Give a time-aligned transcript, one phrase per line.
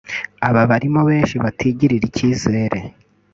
[0.47, 2.79] Aba barimo benshi batigirira icyizere